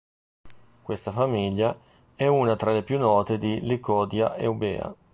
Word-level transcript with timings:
Questa 0.81 1.11
famiglia 1.11 1.77
è 2.15 2.25
una 2.25 2.55
tra 2.55 2.71
le 2.73 2.81
più 2.81 2.97
note 2.97 3.37
di 3.37 3.61
Licodia 3.61 4.35
Eubea. 4.35 4.91